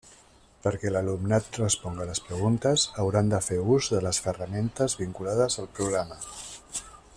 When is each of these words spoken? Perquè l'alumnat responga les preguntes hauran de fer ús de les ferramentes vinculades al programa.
Perquè 0.61 0.91
l'alumnat 0.93 1.59
responga 1.61 2.07
les 2.11 2.21
preguntes 2.29 2.87
hauran 3.05 3.31
de 3.35 3.43
fer 3.49 3.59
ús 3.75 3.91
de 3.97 4.01
les 4.07 4.23
ferramentes 4.29 4.99
vinculades 5.05 5.63
al 5.65 5.71
programa. 5.81 6.19